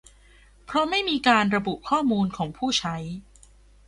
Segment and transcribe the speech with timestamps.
[0.65, 2.95] เพราะไม่มีการระบุข้อมูลของผู้ใช้